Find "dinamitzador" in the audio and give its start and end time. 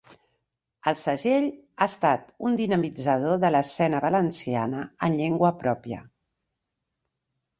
2.61-3.37